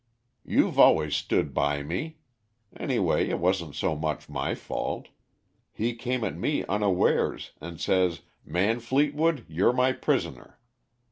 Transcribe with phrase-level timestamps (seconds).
[0.43, 2.17] "You've always stood by me
[2.75, 5.09] anyway, it wasn't so much my fault
[5.71, 10.57] he came at me unawares, and says 'Man Fleetwood, you're my prisoner!'